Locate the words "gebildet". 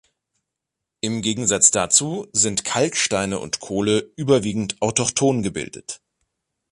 5.43-6.01